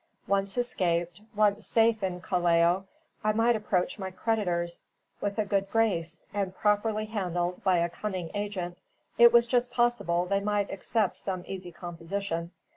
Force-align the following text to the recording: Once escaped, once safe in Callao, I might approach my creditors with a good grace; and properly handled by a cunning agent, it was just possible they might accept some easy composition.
Once 0.25 0.57
escaped, 0.57 1.21
once 1.35 1.63
safe 1.67 2.01
in 2.01 2.19
Callao, 2.21 2.85
I 3.23 3.33
might 3.33 3.55
approach 3.55 3.99
my 3.99 4.09
creditors 4.09 4.83
with 5.21 5.37
a 5.37 5.45
good 5.45 5.69
grace; 5.69 6.25
and 6.33 6.55
properly 6.55 7.05
handled 7.05 7.63
by 7.63 7.77
a 7.77 7.87
cunning 7.87 8.31
agent, 8.33 8.79
it 9.19 9.31
was 9.31 9.45
just 9.45 9.69
possible 9.69 10.25
they 10.25 10.39
might 10.39 10.71
accept 10.71 11.17
some 11.17 11.43
easy 11.45 11.71
composition. 11.71 12.49